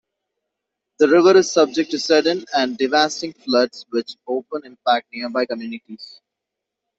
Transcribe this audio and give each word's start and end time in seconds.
The 0.97 1.07
river 1.07 1.37
is 1.37 1.53
subject 1.53 1.91
to 1.91 1.99
sudden 1.99 2.43
and 2.55 2.75
devastating 2.75 3.33
floods 3.39 3.85
which 3.91 4.15
often 4.25 4.65
impact 4.65 5.09
nearby 5.13 5.45
communities. 5.45 6.19